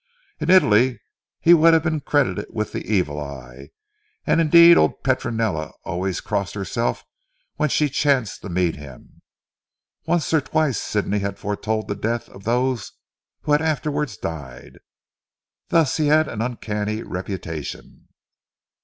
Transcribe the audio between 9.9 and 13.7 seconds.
Once or twice Sidney had foretold the death of those who had